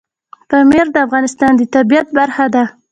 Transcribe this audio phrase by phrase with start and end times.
[0.49, 2.63] پامیر د افغانستان د طبیعت برخه ده.